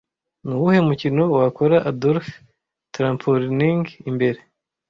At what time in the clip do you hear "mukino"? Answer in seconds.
0.89-1.23